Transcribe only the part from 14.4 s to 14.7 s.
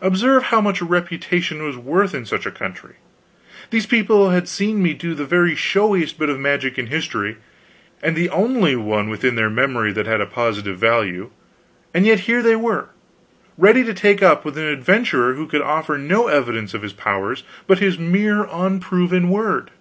with an